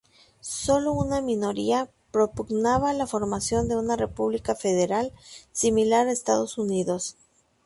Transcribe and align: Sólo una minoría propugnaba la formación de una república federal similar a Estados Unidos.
Sólo 0.39 0.93
una 0.93 1.21
minoría 1.21 1.87
propugnaba 2.09 2.91
la 2.93 3.05
formación 3.05 3.67
de 3.67 3.75
una 3.75 3.95
república 3.97 4.55
federal 4.55 5.13
similar 5.51 6.07
a 6.07 6.11
Estados 6.11 6.57
Unidos. 6.57 7.15